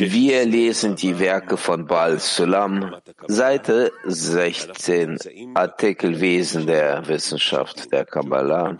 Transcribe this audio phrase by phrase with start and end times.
[0.00, 2.94] Wir lesen die Werke von Baal Sulam,
[3.26, 5.18] Seite 16,
[5.54, 8.76] Artikelwesen der Wissenschaft der Kabbalah.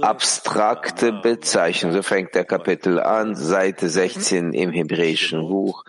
[0.00, 5.84] Abstrakte Bezeichnung, so fängt der Kapitel an, Seite 16 im hebräischen Buch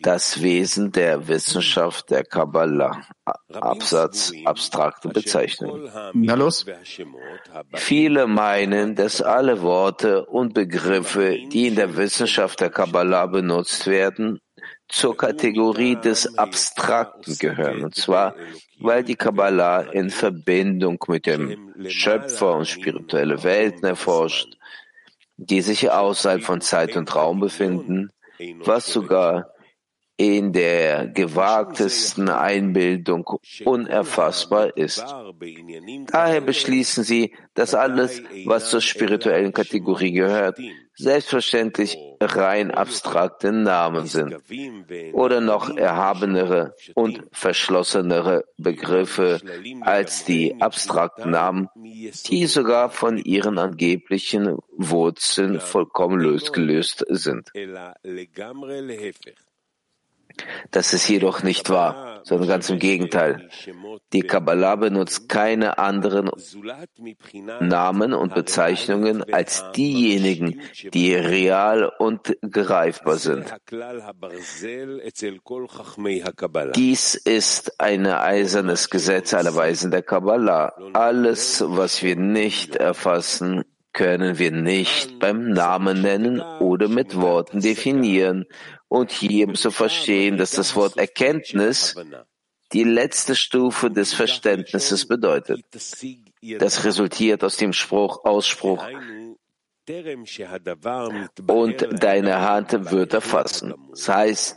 [0.00, 3.02] das Wesen der Wissenschaft der Kabbalah.
[3.52, 5.88] Absatz abstrakte Bezeichnung.
[6.14, 6.66] Na los.
[7.74, 14.40] Viele meinen, dass alle Worte und Begriffe, die in der Wissenschaft der Kabbalah benutzt werden,
[14.88, 17.84] zur Kategorie des Abstrakten gehören.
[17.84, 18.34] Und zwar,
[18.80, 24.56] weil die Kabbalah in Verbindung mit dem Schöpfer und spirituelle Welten erforscht,
[25.36, 28.10] die sich außerhalb von Zeit und Raum befinden,
[28.64, 29.52] was sogar
[30.20, 33.24] in der gewagtesten Einbildung
[33.64, 35.02] unerfassbar ist.
[36.12, 40.58] Daher beschließen sie, dass alles, was zur spirituellen Kategorie gehört,
[40.94, 44.36] selbstverständlich rein abstrakte Namen sind.
[45.14, 49.40] oder noch erhabenere und verschlossenere Begriffe
[49.80, 57.50] als die abstrakten Namen, die sogar von ihren angeblichen Wurzeln vollkommen losgelöst sind.
[60.70, 63.48] Das ist jedoch nicht wahr, sondern ganz im Gegenteil.
[64.12, 66.30] Die Kabbalah benutzt keine anderen
[67.60, 70.60] Namen und Bezeichnungen als diejenigen,
[70.92, 73.52] die real und greifbar sind.
[76.74, 80.74] Dies ist ein eisernes Gesetz aller Weisen der Kabbalah.
[80.92, 88.46] Alles, was wir nicht erfassen, können wir nicht beim Namen nennen oder mit Worten definieren
[88.88, 91.96] und hier zu verstehen, dass das Wort Erkenntnis
[92.72, 95.64] die letzte Stufe des Verständnisses bedeutet.
[96.42, 98.86] Das resultiert aus dem Spruch, Ausspruch,
[101.48, 103.74] und deine Hand wird erfassen.
[103.90, 104.56] Das heißt,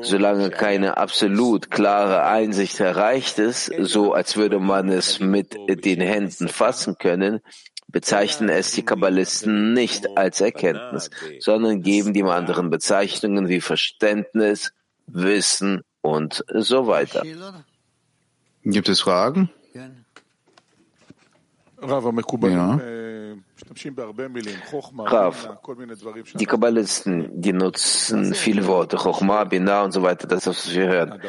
[0.00, 6.48] solange keine absolut klare Einsicht erreicht ist, so als würde man es mit den Händen
[6.48, 7.40] fassen können,
[7.94, 14.72] bezeichnen es die Kabbalisten nicht als Erkenntnis, sondern geben dem anderen Bezeichnungen wie Verständnis,
[15.06, 17.22] Wissen und so weiter.
[18.64, 19.48] Gibt es Fragen?
[19.72, 19.90] Ja.
[24.98, 25.48] Rav,
[26.34, 31.20] die Kabbalisten, die nutzen viele Worte, Chochma, Bina und so weiter, das, was wir hören.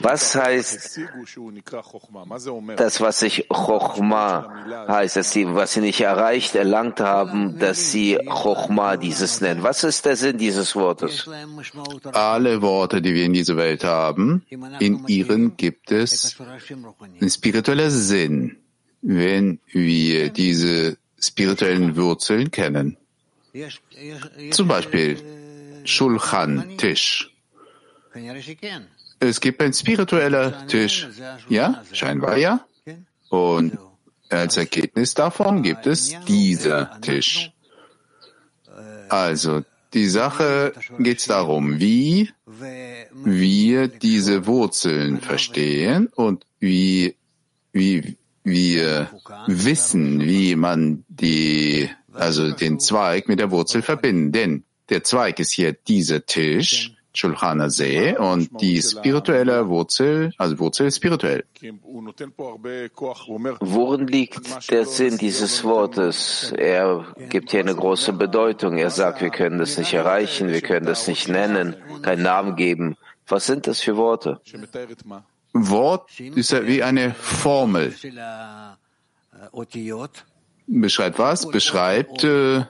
[0.00, 1.00] Was heißt
[2.76, 8.18] das, was sich Chochma heißt, dass sie, was sie nicht erreicht, erlangt haben, dass sie
[8.28, 9.62] Chochma dieses nennen?
[9.62, 11.28] Was ist der Sinn dieses Wortes?
[12.12, 14.42] Alle Worte, die wir in dieser Welt haben,
[14.78, 16.34] in ihren gibt es
[17.20, 18.56] einen spirituellen Sinn.
[19.06, 20.96] Wenn wir diese
[21.26, 22.96] spirituellen Wurzeln kennen.
[24.50, 25.18] Zum Beispiel
[25.84, 27.30] Shulchan, Tisch.
[29.20, 31.08] Es gibt einen spiritueller Tisch.
[31.48, 32.66] Ja, scheinbar ja.
[33.28, 33.78] Und
[34.28, 37.52] als Ergebnis davon gibt es dieser Tisch.
[39.08, 39.62] Also,
[39.92, 42.30] die Sache geht darum, wie
[43.12, 47.14] wir diese Wurzeln verstehen und wie,
[47.72, 49.08] wie wir
[49.46, 54.32] wissen, wie man die, also den Zweig mit der Wurzel verbinden.
[54.32, 60.88] Denn der Zweig ist hier dieser Tisch, Shulchan See, und die spirituelle Wurzel, also Wurzel
[60.88, 61.44] ist spirituell.
[63.60, 66.52] Worin liegt der Sinn dieses Wortes?
[66.56, 68.76] Er gibt hier eine große Bedeutung.
[68.78, 72.96] Er sagt, wir können das nicht erreichen, wir können das nicht nennen, keinen Namen geben.
[73.28, 74.40] Was sind das für Worte?
[75.54, 77.94] Wort ist ja wie eine Formel.
[80.66, 81.48] Beschreibt was?
[81.48, 82.64] Beschreibt äh,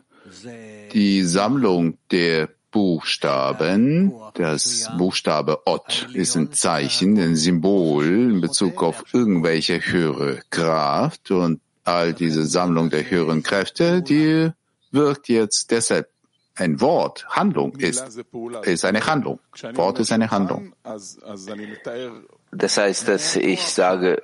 [0.93, 4.13] die Sammlung der Buchstaben.
[4.35, 11.61] Das Buchstabe Ot ist ein Zeichen, ein Symbol in Bezug auf irgendwelche höhere Kraft und
[11.85, 14.51] all diese Sammlung der höheren Kräfte, die
[14.91, 16.11] wirkt jetzt deshalb
[16.57, 18.21] ein Wort, Handlung ist,
[18.63, 19.41] ist eine Handlung.
[19.75, 20.73] Wort ist eine Handlung.
[22.55, 24.23] Das heißt, dass ich sage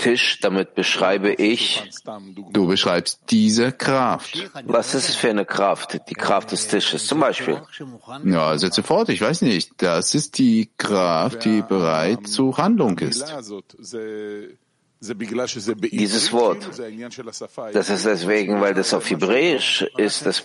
[0.00, 1.90] Tisch, damit beschreibe ich.
[2.52, 4.50] Du beschreibst diese Kraft.
[4.64, 6.00] Was ist es für eine Kraft?
[6.08, 7.60] Die Kraft des Tisches zum Beispiel.
[8.24, 9.72] Ja, setze fort, ich weiß nicht.
[9.76, 13.24] Das ist die Kraft, die bereit zur Handlung ist.
[15.00, 16.68] Dieses Wort.
[17.72, 20.44] Das ist deswegen, weil das auf Hebräisch ist, das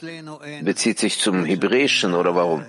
[0.62, 2.64] bezieht sich zum Hebräischen oder warum?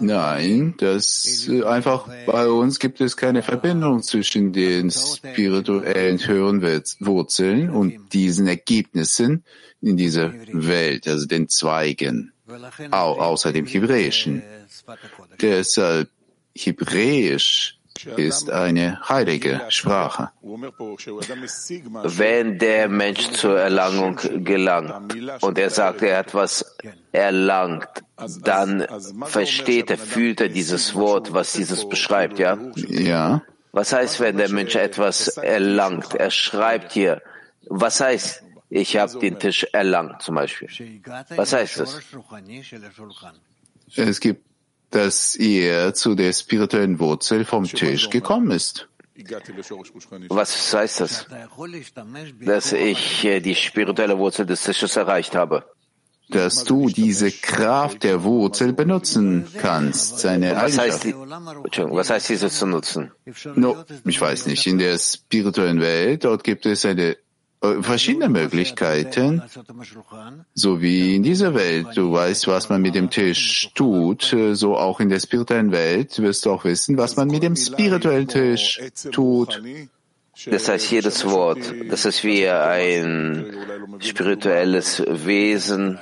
[0.00, 6.62] Nein, das einfach bei uns gibt es keine Verbindung zwischen den spirituellen höheren
[7.00, 9.44] Wurzeln und diesen Ergebnissen
[9.80, 12.32] in dieser Welt, also den Zweigen,
[12.90, 14.42] auch außer dem Hebräischen.
[15.40, 16.10] Deshalb
[16.54, 17.78] Hebräisch
[18.16, 20.30] ist eine heilige Sprache.
[22.02, 26.76] Wenn der Mensch zur Erlangung gelangt und er sagt, er hat was
[27.12, 27.88] erlangt,
[28.42, 28.86] dann
[29.26, 32.58] versteht er, fühlt er dieses Wort, was dieses beschreibt, ja?
[32.76, 33.42] Ja.
[33.72, 36.14] Was heißt, wenn der Mensch etwas erlangt?
[36.14, 37.22] Er schreibt hier,
[37.68, 40.68] was heißt, ich habe den Tisch erlangt, zum Beispiel.
[41.30, 42.00] Was heißt das?
[43.96, 44.42] Es gibt
[44.94, 48.88] dass er zu der spirituellen Wurzel vom Tisch gekommen ist.
[50.28, 51.26] Was heißt das?
[52.40, 55.64] Dass ich äh, die spirituelle Wurzel des Tisches erreicht habe.
[56.30, 62.48] Dass du diese Kraft der Wurzel benutzen kannst, seine was heißt, die, was heißt diese
[62.48, 63.12] zu nutzen?
[63.54, 64.66] No, ich weiß nicht.
[64.66, 67.18] In der spirituellen Welt, dort gibt es eine
[67.80, 69.42] verschiedene Möglichkeiten,
[70.54, 71.88] so wie in dieser Welt.
[71.94, 76.18] Du weißt, was man mit dem Tisch tut, äh, so auch in der spirituellen Welt
[76.20, 78.80] wirst du auch wissen, was man mit dem spirituellen Tisch
[79.12, 79.62] tut.
[80.46, 83.56] Das heißt, jedes Wort, das ist wie ein
[84.00, 85.98] spirituelles Wesen,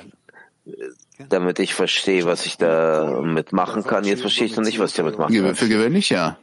[1.28, 4.04] damit ich verstehe, was ich damit machen kann.
[4.04, 5.54] Jetzt verstehe ich noch nicht, was ich damit machen kann.
[5.54, 6.36] Für gewöhnlich ja.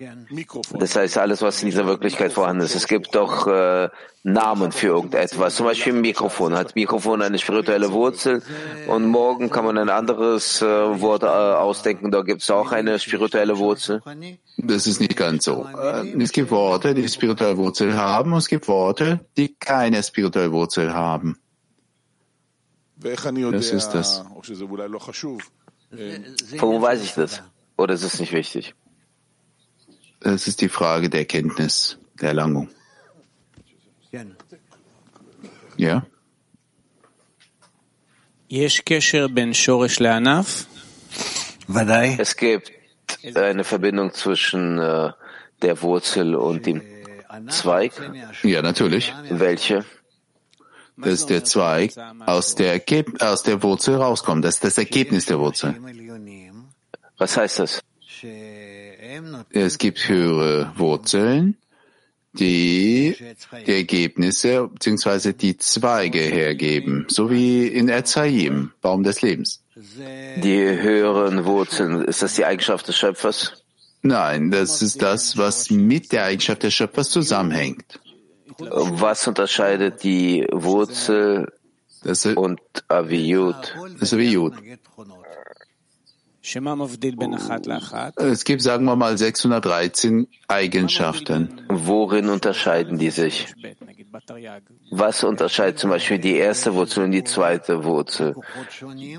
[0.74, 2.76] Das heißt, alles, was in dieser Wirklichkeit vorhanden ist.
[2.76, 3.90] Es gibt doch äh,
[4.24, 5.56] Namen für irgendetwas.
[5.56, 6.54] Zum Beispiel ein Mikrofon.
[6.54, 8.42] Hat Mikrofon eine spirituelle Wurzel
[8.88, 12.12] und morgen kann man ein anderes äh, Wort äh, ausdenken.
[12.12, 14.02] Da gibt es auch eine spirituelle Wurzel.
[14.58, 15.66] Das ist nicht ganz so.
[15.66, 20.52] Äh, es gibt Worte, die spirituelle Wurzel haben und es gibt Worte, die keine spirituelle
[20.52, 21.38] Wurzel haben.
[23.02, 24.24] Das ist das.
[26.58, 27.42] Von wo weiß ich das?
[27.78, 28.76] Oder ist es nicht wichtig?
[30.20, 32.70] Es ist die Frage der Kenntnis, der Erlangung.
[35.78, 36.06] Ja?
[42.20, 42.72] Es gibt
[43.36, 45.12] eine Verbindung zwischen äh,
[45.62, 46.82] der Wurzel und dem
[47.50, 47.94] Zweig.
[48.44, 49.14] Ja, natürlich.
[49.30, 49.86] Welche?
[51.02, 51.94] Dass der Zweig
[52.26, 52.82] aus der,
[53.20, 54.44] aus der Wurzel rauskommt.
[54.46, 55.76] Das ist das Ergebnis der Wurzel.
[57.18, 57.82] Was heißt das?
[59.52, 61.58] Es gibt höhere Wurzeln,
[62.34, 63.16] die
[63.66, 65.34] die Ergebnisse bzw.
[65.34, 69.64] die Zweige hergeben, so wie in Erzaim, Baum des Lebens.
[69.76, 73.64] Die höheren Wurzeln, ist das die Eigenschaft des Schöpfers?
[74.02, 78.00] Nein, das ist das, was mit der Eigenschaft des Schöpfers zusammenhängt.
[78.60, 81.52] Was unterscheidet die Wurzel
[82.04, 83.76] das und Aviyut?
[84.00, 84.54] Das Aviyut.
[88.16, 91.62] Es gibt, sagen wir mal, 613 Eigenschaften.
[91.68, 93.54] Worin unterscheiden die sich?
[94.90, 98.36] Was unterscheidet zum Beispiel die erste Wurzel und die zweite Wurzel?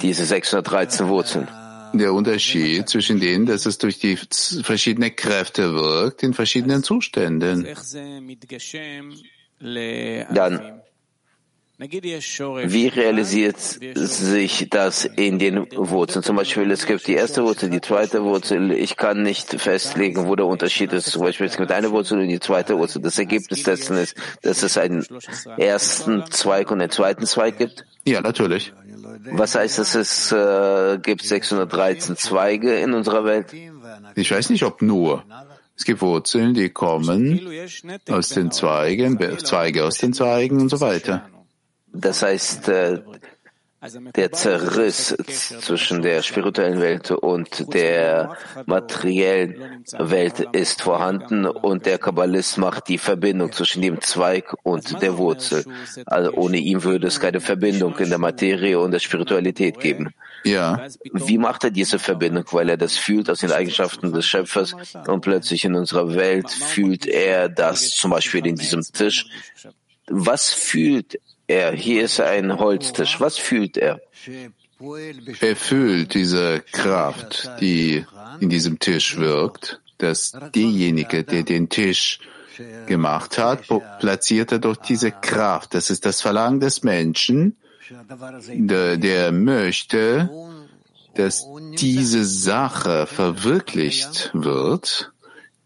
[0.02, 1.48] Diese 613 Wurzeln.
[1.92, 7.66] Der Unterschied zwischen denen, dass es durch die verschiedenen Kräfte wirkt in verschiedenen Zuständen.
[9.60, 10.82] Dann,
[11.78, 16.22] wie realisiert sich das in den Wurzeln?
[16.22, 18.70] Zum Beispiel, es gibt die erste Wurzel, die zweite Wurzel.
[18.72, 21.10] Ich kann nicht festlegen, wo der Unterschied ist.
[21.10, 23.00] Zum Beispiel, es gibt eine Wurzel und die zweite Wurzel.
[23.00, 25.06] Das Ergebnis dessen ist, dass es einen
[25.56, 27.87] ersten Zweig und einen zweiten Zweig gibt?
[28.06, 28.75] Ja, natürlich.
[29.33, 33.54] Was heißt dass Es äh, gibt 613 Zweige in unserer Welt.
[34.14, 35.25] Ich weiß nicht, ob nur.
[35.76, 37.40] Es gibt Wurzeln, die kommen
[38.11, 41.28] aus den Zweigen, Zweige aus den Zweigen und so weiter.
[41.92, 43.02] Das heißt, äh,
[44.14, 45.16] der Zerriss
[45.60, 52.99] zwischen der spirituellen Welt und der materiellen Welt ist vorhanden und der Kabbalist macht die
[52.99, 55.64] Verbindung zwischen dem Zweig und der Wurzel.
[56.04, 60.10] Also ohne ihn würde es keine Verbindung in der Materie und der Spiritualität geben.
[60.44, 60.87] Ja.
[61.12, 62.44] Wie macht er diese Verbindung?
[62.50, 64.75] Weil er das fühlt aus den Eigenschaften des Schöpfers
[65.06, 69.26] und plötzlich in unserer Welt fühlt er das zum Beispiel in diesem Tisch.
[70.06, 71.18] Was fühlt
[71.50, 71.73] er?
[71.73, 73.21] Hier ist ein Holztisch.
[73.21, 74.00] Was fühlt er?
[75.40, 78.04] Er fühlt diese Kraft, die
[78.40, 82.21] in diesem Tisch wirkt, dass derjenige, der den Tisch
[82.87, 83.64] gemacht hat,
[84.00, 85.75] platziert er durch diese Kraft.
[85.75, 87.57] Das ist das Verlangen des Menschen,
[88.49, 90.30] der, der möchte,
[91.14, 91.45] dass
[91.76, 95.12] diese Sache verwirklicht wird,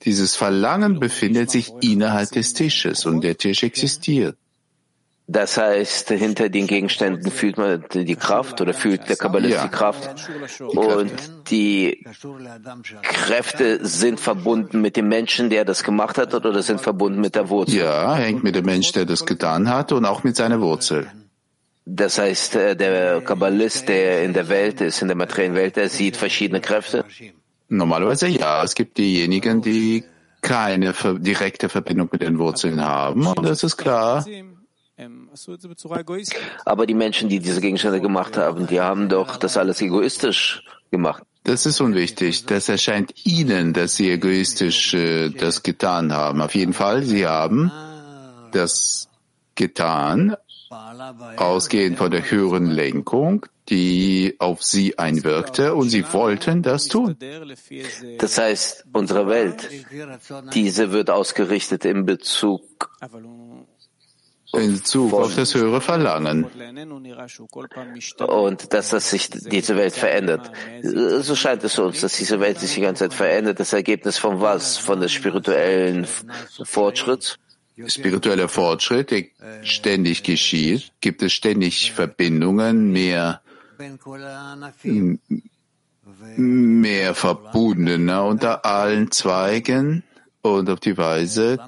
[0.04, 4.36] Dieses Verlangen befindet sich innerhalb des Tisches und der Tisch existiert.
[5.26, 9.64] Das heißt, hinter den Gegenständen fühlt man die Kraft oder fühlt der Kabbalist ja.
[9.64, 10.10] die Kraft.
[10.74, 12.04] Und die
[13.02, 17.48] Kräfte sind verbunden mit dem Menschen, der das gemacht hat, oder sind verbunden mit der
[17.48, 17.78] Wurzel?
[17.78, 21.10] Ja, hängt mit dem Menschen, der das getan hat, und auch mit seiner Wurzel.
[21.86, 25.88] Das heißt, äh, der Kabbalist, der in der Welt ist, in der materiellen Welt, der
[25.88, 27.04] sieht verschiedene Kräfte?
[27.68, 28.62] Normalerweise ja.
[28.62, 30.04] Es gibt diejenigen, die
[30.42, 34.26] keine direkte Verbindung mit den Wurzeln haben, und das ist klar.
[36.64, 41.24] Aber die Menschen, die diese Gegenstände gemacht haben, die haben doch das alles egoistisch gemacht.
[41.42, 42.46] Das ist unwichtig.
[42.46, 46.40] Das erscheint Ihnen, dass Sie egoistisch äh, das getan haben.
[46.40, 47.70] Auf jeden Fall, Sie haben
[48.52, 49.08] das
[49.54, 50.36] getan,
[51.36, 57.16] ausgehend von der höheren Lenkung, die auf Sie einwirkte, und Sie wollten das tun.
[58.18, 59.68] Das heißt, unsere Welt,
[60.54, 62.90] diese wird ausgerichtet in Bezug
[64.52, 66.44] in Bezug auf das höhere Verlangen.
[68.26, 70.50] Und dass das sich diese Welt verändert.
[70.82, 73.60] So scheint es uns, dass diese Welt sich die ganze Zeit verändert.
[73.60, 74.76] Das Ergebnis von was?
[74.76, 76.06] Von des spirituellen
[76.64, 77.38] Fortschritts?
[77.86, 79.24] Spiritueller Fortschritt, der
[79.62, 83.40] ständig geschieht, gibt es ständig Verbindungen, mehr,
[86.36, 90.04] mehr verbundener unter allen Zweigen
[90.42, 91.58] und auf die Weise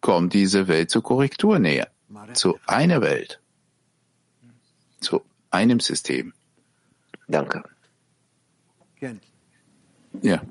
[0.00, 1.86] kommt diese Welt zur Korrektur näher
[2.33, 3.39] zu einer Welt,
[4.99, 6.33] zu einem System.
[7.27, 7.63] Danke.
[10.21, 10.41] Ja.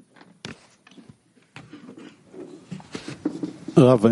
[3.76, 4.04] הרב,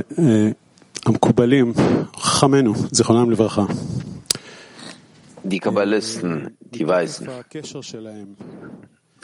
[1.07, 1.73] המקובלים,
[2.17, 3.63] חכמינו, זיכרונם לברכה.
[5.45, 7.29] Die Kabbalisten, die Weisen,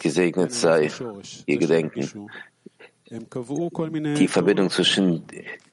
[0.02, 0.90] gesegnet sei
[1.46, 2.30] ihr Gedenken,
[3.11, 5.23] die Verbindung zwischen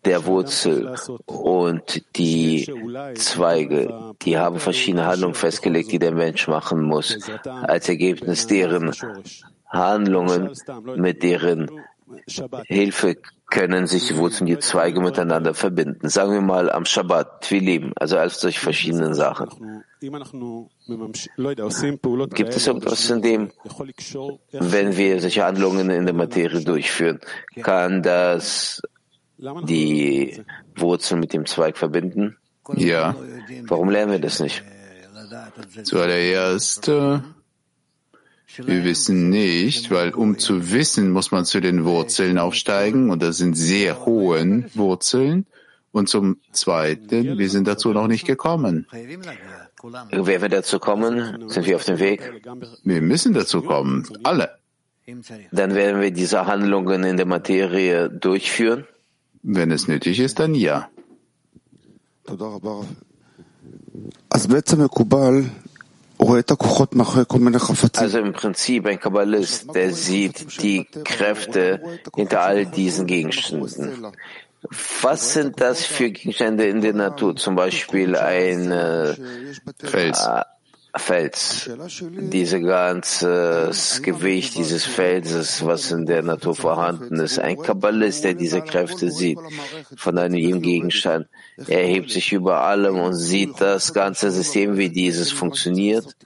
[0.04, 0.94] der Wurzel
[1.26, 2.66] und die
[3.14, 8.92] Zweige, die haben verschiedene Handlungen festgelegt, die der Mensch machen muss, als Ergebnis deren
[9.68, 10.50] Handlungen,
[10.96, 11.70] mit deren
[12.66, 13.16] Hilfe
[13.48, 16.08] können sich die Wurzeln, die Zweige miteinander verbinden.
[16.08, 19.82] Sagen wir mal am Shabbat, Twilim, also als solche verschiedenen Sachen.
[22.34, 23.50] Gibt es irgendwas in dem,
[24.52, 27.20] wenn wir solche Handlungen in der Materie durchführen,
[27.62, 28.82] kann das
[29.38, 30.42] die
[30.76, 32.36] Wurzel mit dem Zweig verbinden?
[32.74, 33.14] Ja.
[33.64, 34.64] Warum lernen wir das nicht?
[35.84, 37.20] Zuallererst, äh,
[38.64, 43.36] wir wissen nicht, weil um zu wissen, muss man zu den Wurzeln aufsteigen und das
[43.36, 45.46] sind sehr hohen Wurzeln.
[45.92, 48.86] Und zum Zweiten, wir sind dazu noch nicht gekommen.
[48.92, 51.48] Werden wir dazu kommen?
[51.48, 52.20] Sind wir auf dem Weg?
[52.84, 54.50] Wir müssen dazu kommen, alle.
[55.52, 58.84] Dann werden wir diese Handlungen in der Materie durchführen?
[59.42, 60.90] Wenn es nötig ist, dann ja.
[64.28, 64.48] Also
[68.18, 74.12] im Prinzip ein Kabbalist, der sieht die Kräfte hinter all diesen Gegenständen.
[75.02, 77.36] Was sind das für Gegenstände in der Natur?
[77.36, 79.14] Zum Beispiel ein äh,
[79.78, 80.26] Fels.
[80.26, 80.42] Äh,
[80.98, 81.70] Fels.
[82.10, 83.70] Dieses ganze
[84.02, 87.38] Gewicht dieses Felses, was in der Natur vorhanden ist.
[87.38, 89.38] Ein Kabbalist, der diese Kräfte sieht
[89.96, 91.26] von einem Gegenstand.
[91.66, 96.16] Er hebt sich über allem und sieht das ganze System, wie dieses funktioniert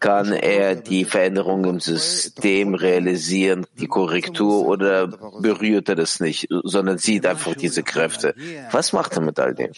[0.00, 5.08] kann er die Veränderung im System realisieren, die Korrektur oder
[5.40, 8.34] berührt er das nicht, sondern sieht einfach diese Kräfte?
[8.70, 9.72] Was macht er mit all dem?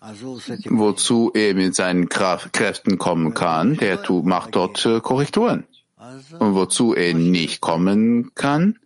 [0.00, 5.66] Wozu er mit seinen Kräften kommen kann, der macht dort äh, Korrekturen.
[6.38, 8.78] Und wozu er nicht kommen kann,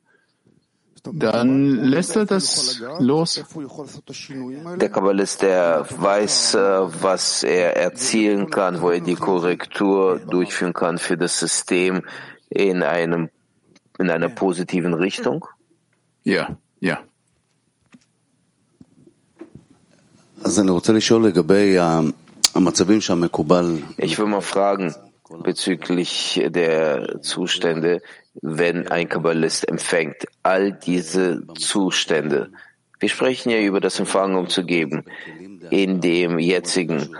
[1.04, 3.44] dann lässt er das los.
[4.80, 6.58] Der Kabbalist, der weiß, äh,
[7.02, 12.02] was er erzielen kann, wo er die Korrektur durchführen kann für das System
[12.48, 13.28] in einem,
[13.98, 15.46] in einer positiven Richtung?
[16.24, 17.00] Ja, ja.
[23.96, 24.94] Ich will mal fragen
[25.42, 28.02] bezüglich der Zustände,
[28.42, 30.26] wenn ein Kabbalist empfängt.
[30.42, 32.50] All diese Zustände.
[33.00, 35.04] Wir sprechen ja über das Empfangen, um zu geben.
[35.70, 37.16] In dem jetzigen,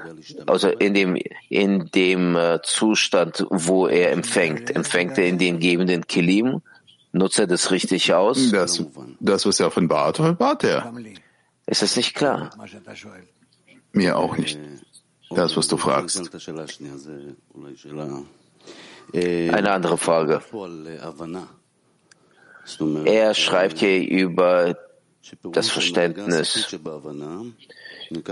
[0.47, 1.16] also in dem,
[1.49, 6.61] in dem äh, Zustand, wo er empfängt, empfängt er in den gebenden Kilim?
[7.12, 8.50] Nutzt er das richtig aus?
[8.50, 8.85] Das,
[9.21, 10.93] das was er offenbart, offenbart er.
[11.66, 12.50] Ist das nicht klar?
[13.92, 14.59] Mir auch nicht.
[15.30, 16.21] Das, was du fragst.
[19.12, 20.42] Eine andere Frage.
[23.04, 24.76] Er schreibt hier über
[25.42, 26.76] das Verständnis,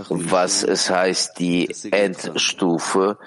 [0.08, 3.18] was es heißt, die Endstufe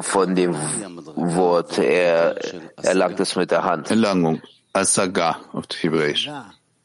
[0.00, 1.78] von dem Wort.
[1.78, 2.36] Er
[2.82, 3.90] erlangt es mit der Hand.
[3.90, 6.30] Erlangung, Asaga auf Hebräisch.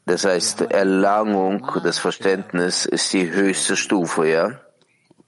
[0.10, 4.60] Das heißt, Erlangung des Verständnisses ist die höchste Stufe, ja?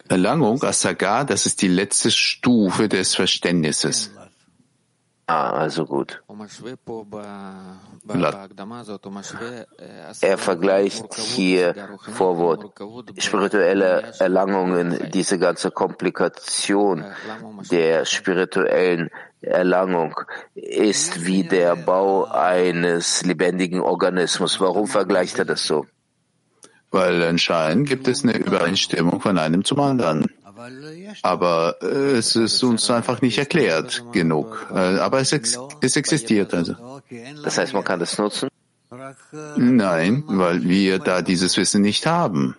[0.10, 4.10] Erlangung, Asaga, das ist die letzte Stufe des Verständnisses.
[5.28, 6.22] Ah, also gut.
[10.22, 11.76] Er vergleicht hier
[12.14, 12.74] Vorwort
[13.18, 17.06] spirituelle Erlangungen, diese ganze Komplikation
[17.70, 19.10] der spirituellen
[19.42, 20.20] Erlangung
[20.54, 24.60] ist wie der Bau eines lebendigen Organismus.
[24.60, 25.86] Warum vergleicht er das so?
[26.92, 30.28] Weil anscheinend gibt es eine Übereinstimmung von einem zum anderen.
[31.24, 34.68] Aber äh, es ist uns einfach nicht erklärt genug.
[34.72, 36.76] Äh, aber es, ex es existiert also.
[37.44, 38.50] Das heißt, man kann das nutzen?
[39.56, 42.56] Nein, weil wir da dieses Wissen nicht haben.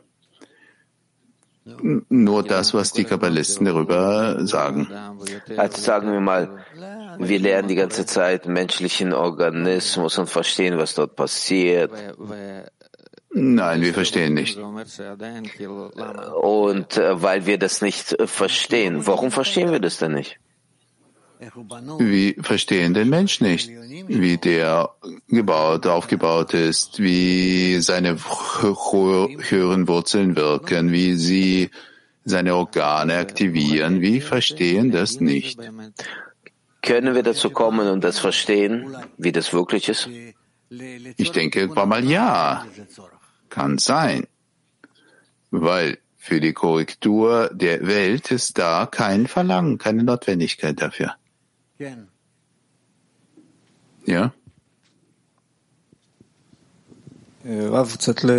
[1.65, 4.89] Nur das, was die Kabbalisten darüber sagen.
[5.57, 6.65] Also sagen wir mal,
[7.19, 11.93] wir lernen die ganze Zeit menschlichen Organismus und verstehen, was dort passiert.
[13.35, 14.59] Nein, wir verstehen nicht.
[14.59, 14.99] Und
[16.99, 20.39] äh, weil wir das nicht äh, verstehen, warum verstehen wir das denn nicht?
[21.99, 23.69] Wir verstehen den Mensch nicht,
[24.07, 24.91] wie der
[25.27, 28.17] gebaut, aufgebaut ist, wie seine
[28.61, 31.71] höheren Wurzeln wirken, wie sie
[32.25, 34.01] seine Organe aktivieren.
[34.01, 35.59] Wir verstehen das nicht.
[36.81, 40.09] Können wir dazu kommen und das verstehen, wie das wirklich ist?
[41.17, 42.65] Ich denke irgendwann mal ja
[43.52, 44.28] Kann sein.
[45.52, 51.16] Weil für die Korrektur der Welt ist da kein Verlangen, keine Notwendigkeit dafür.
[54.06, 54.32] Ja?
[57.46, 58.30] רב, קצת ל...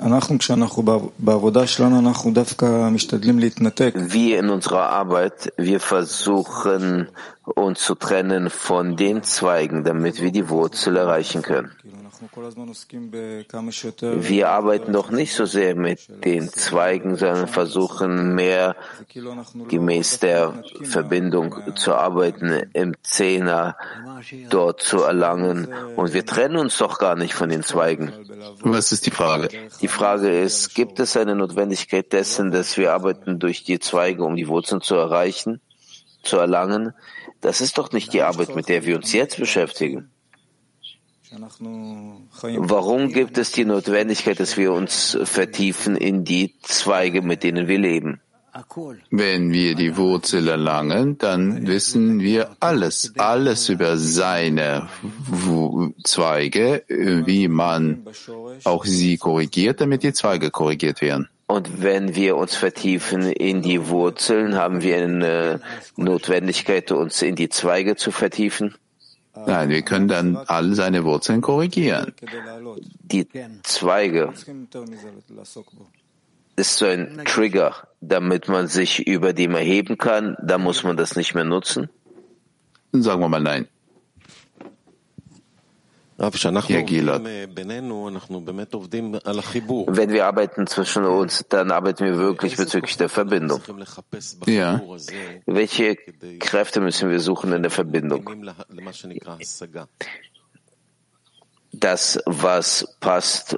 [0.00, 0.82] אנחנו, כשאנחנו
[1.18, 3.94] בעבודה שלנו, אנחנו דווקא משתדלים להתנתק.
[4.08, 7.08] Wir in unserer Arbeit, wir versuchen
[7.44, 11.72] uns zu trennen von den Zweigen, damit wir die Wurzel erreichen können.
[14.01, 18.75] Wir arbeiten doch nicht so sehr mit den Zweigen, sondern versuchen mehr
[19.69, 23.77] gemäß der Verbindung zu arbeiten, im Zehner
[24.49, 25.73] dort zu erlangen.
[25.95, 28.11] Und wir trennen uns doch gar nicht von den Zweigen.
[28.61, 29.49] Was ist die Frage?
[29.81, 34.35] Die Frage ist, gibt es eine Notwendigkeit dessen, dass wir arbeiten durch die Zweige, um
[34.35, 35.61] die Wurzeln zu erreichen,
[36.23, 36.93] zu erlangen?
[37.39, 40.11] Das ist doch nicht die Arbeit, mit der wir uns jetzt beschäftigen.
[41.31, 47.77] Warum gibt es die Notwendigkeit, dass wir uns vertiefen in die Zweige, mit denen wir
[47.77, 48.19] leben?
[49.11, 54.89] Wenn wir die Wurzel erlangen, dann wissen wir alles, alles über seine
[56.03, 58.07] Zweige, wie man
[58.63, 61.29] auch sie korrigiert, damit die Zweige korrigiert werden.
[61.45, 65.61] Und wenn wir uns vertiefen in die Wurzeln, haben wir eine
[65.95, 68.75] Notwendigkeit, uns in die Zweige zu vertiefen?
[69.45, 72.13] Nein, wir können dann all seine Wurzeln korrigieren.
[73.01, 73.27] Die
[73.63, 74.33] Zweige
[76.55, 80.35] ist so ein Trigger, damit man sich über dem erheben kann.
[80.41, 81.89] Da muss man das nicht mehr nutzen.
[82.91, 83.67] Sagen wir mal nein.
[86.19, 87.23] Herr Gilad.
[87.23, 87.57] Wenn
[90.11, 93.61] wir arbeiten zwischen uns, dann arbeiten wir wirklich bezüglich der Verbindung.
[94.45, 94.81] Ja.
[95.45, 95.95] Welche
[96.39, 98.25] Kräfte müssen wir suchen in der Verbindung?
[101.71, 103.57] Das, was passt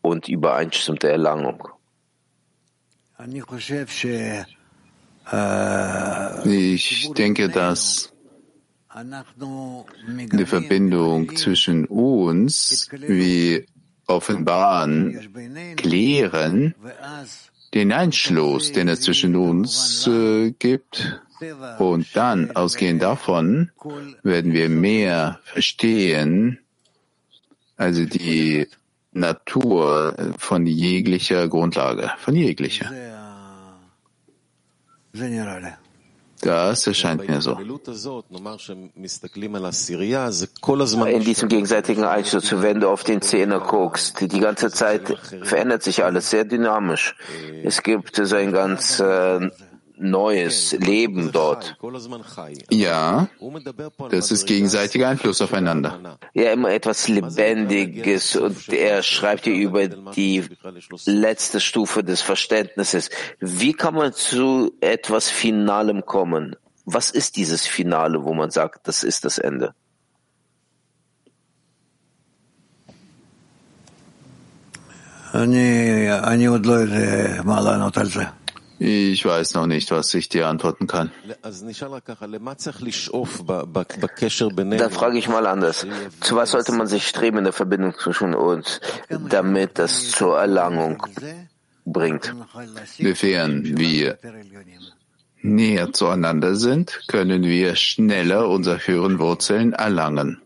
[0.00, 1.68] und übereinstimmt der Erlangung.
[6.44, 8.12] Ich denke, dass
[10.32, 13.66] die Verbindung zwischen uns, wie
[14.06, 16.74] offenbaren, klären,
[17.74, 21.20] den Einschluss, den es zwischen uns äh, gibt.
[21.78, 23.70] Und dann, ausgehend davon,
[24.22, 26.58] werden wir mehr verstehen,
[27.76, 28.66] also die
[29.12, 32.90] Natur von jeglicher Grundlage, von jeglicher.
[36.40, 37.58] Das erscheint mir so.
[41.06, 46.04] In diesem gegenseitigen Einschluss, wenn du auf den Zehner guckst, die ganze Zeit verändert sich
[46.04, 47.16] alles sehr dynamisch.
[47.64, 49.50] Es gibt so ein ganz äh,
[50.00, 51.76] neues Leben dort.
[52.70, 53.28] Ja,
[54.10, 56.18] das ist gegenseitiger Einfluss aufeinander.
[56.34, 60.44] Ja, immer etwas Lebendiges und er schreibt hier über die
[61.06, 63.10] letzte Stufe des Verständnisses.
[63.40, 66.56] Wie kann man zu etwas Finalem kommen?
[66.84, 69.74] Was ist dieses Finale, wo man sagt, das ist das Ende?
[75.34, 76.48] אני, אני
[78.78, 81.10] ich weiß noch nicht, was ich dir antworten kann.
[81.42, 81.52] Dann
[84.90, 85.86] frage ich mal anders.
[86.20, 91.04] Zu was sollte man sich streben in der Verbindung zwischen uns, damit das zur Erlangung
[91.84, 92.34] bringt?
[92.98, 94.18] Wiefern wir
[95.42, 100.40] näher zueinander sind, können wir schneller unsere höheren Wurzeln erlangen,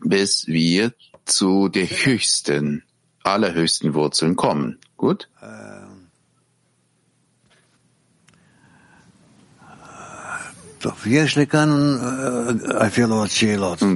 [0.00, 0.92] bis wir
[1.24, 2.82] zu der höchsten,
[3.22, 4.78] allerhöchsten Wurzeln kommen.
[4.96, 5.28] Gut?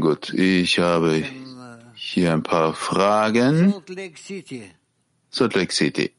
[0.01, 1.25] Gut, ich habe
[1.95, 3.73] hier ein paar Fragen.
[5.31, 6.13] Salt Lake City.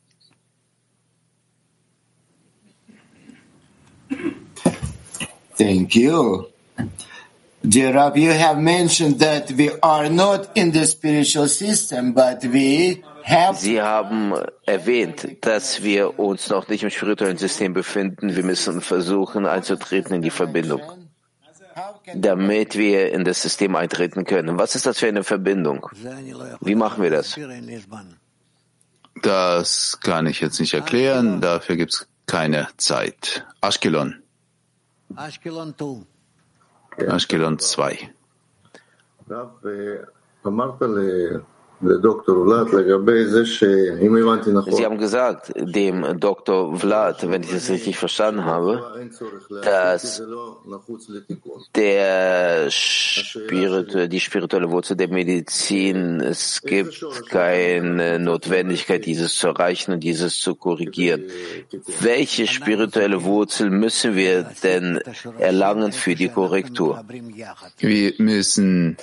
[5.57, 6.47] Thank you.
[7.63, 13.03] Dear Rab, you have mentioned that we are not in the spiritual system, but we.
[13.53, 14.33] Sie haben
[14.65, 18.35] erwähnt, dass wir uns noch nicht im spirituellen System befinden.
[18.35, 20.81] Wir müssen versuchen einzutreten in die Verbindung,
[22.13, 24.59] damit wir in das System eintreten können.
[24.59, 25.89] Was ist das für eine Verbindung?
[26.61, 27.35] Wie machen wir das?
[29.23, 31.41] Das kann ich jetzt nicht erklären.
[31.41, 33.45] Dafür gibt es keine Zeit.
[33.61, 34.21] Ashkelon.
[36.97, 38.09] Ashkelon 2.
[44.71, 46.79] Sie haben gesagt, dem Dr.
[46.79, 48.81] Vlad, wenn ich das richtig verstanden habe,
[49.63, 50.21] dass
[51.75, 59.99] der Spiritu die spirituelle Wurzel der Medizin, es gibt keine Notwendigkeit, dieses zu erreichen und
[60.01, 61.25] dieses zu korrigieren.
[61.99, 64.99] Welche spirituelle Wurzel müssen wir denn
[65.37, 67.03] erlangen für die Korrektur?
[67.77, 68.97] Wir müssen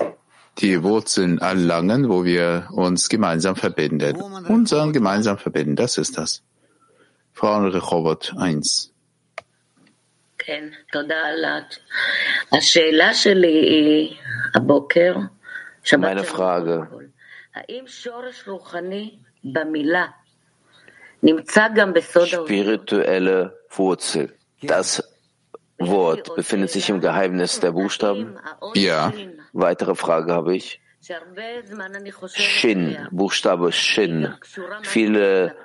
[0.58, 4.20] die Wurzeln erlangen, wo wir uns gemeinsam verbinden.
[4.48, 6.42] Unseren gemeinsam verbinden, das ist das.
[7.32, 8.92] Frau Rechowot 1.
[15.98, 17.10] Meine Frage.
[22.44, 24.36] Spirituelle Wurzel.
[24.62, 25.02] Das
[25.78, 28.36] Wort befindet sich im Geheimnis der Buchstaben?
[28.74, 29.12] Ja.
[29.52, 30.80] Weitere Frage habe ich.
[32.34, 34.34] Shin, Buchstabe Shin.
[34.82, 35.56] Viele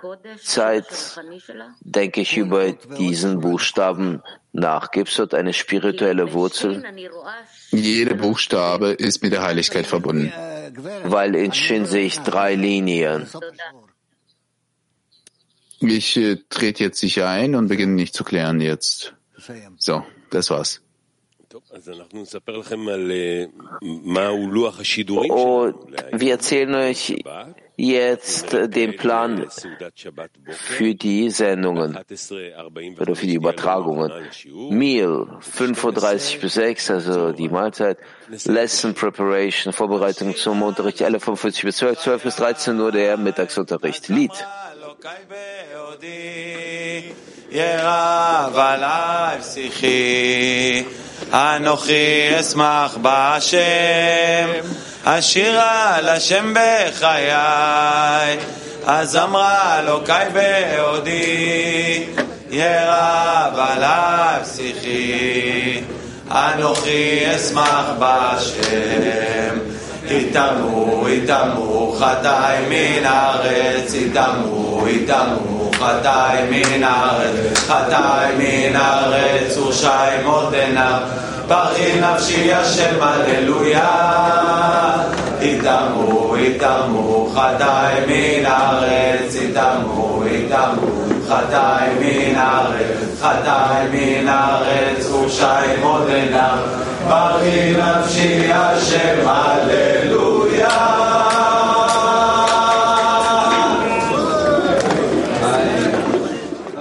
[0.42, 0.88] Zeit
[1.82, 4.90] denke ich über diesen Buchstaben nach.
[4.90, 6.84] Gibt es dort eine spirituelle Wurzel?
[7.70, 10.34] Jeder Buchstabe ist mit der Heiligkeit verbunden.
[11.04, 13.28] Weil in Shin sehe ich drei Linien.
[15.80, 19.14] Ich äh, trete jetzt sicher ein und beginne nicht zu klären jetzt.
[19.78, 20.82] So, das war's.
[25.30, 25.76] Und
[26.22, 27.16] wir erzählen euch
[27.76, 29.46] jetzt den Plan
[30.48, 31.98] für die Sendungen
[33.00, 34.12] oder für die Übertragungen.
[34.70, 37.98] Meal 5.30 bis 6, also die Mahlzeit.
[38.46, 44.10] Lesson Preparation, Vorbereitung zum Unterricht 11.45 bis 12, 12 bis 13 Uhr der Mittagsunterricht.
[44.10, 44.32] Lied.
[47.52, 50.84] ירב עליי שיחי,
[51.34, 54.50] אנוכי אשמח בהשם,
[55.04, 57.32] אשירה על השם בחיי,
[58.86, 62.06] אז אמרה אלוקיי בעודי,
[62.50, 65.82] ירב עליי שיחי,
[66.32, 69.37] אנוכי אשמח בהשם.
[70.18, 81.00] יטמאו, יטמאו חטאי מן הארץ, יטמאו, יטמאו חטאי מן הארץ, חטאי מן הארץ ורשעים עיניו,
[81.48, 83.90] ברכי נפשי השם הללויה.
[85.42, 96.09] יטמאו, יטמאו חטאי מן הארץ, יטמאו, יטמאו חטאי מן הארץ, חטאי מן הארץ ורשעים עוד
[96.09, 96.59] עיניו.
[97.09, 101.06] ברכי נפשי השם הללויה